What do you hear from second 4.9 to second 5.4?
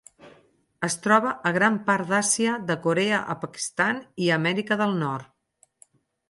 Nord.